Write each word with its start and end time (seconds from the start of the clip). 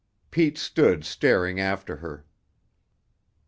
Pete 0.31 0.57
stood 0.57 1.05
staring 1.05 1.59
after 1.59 1.97
her. 1.97 2.25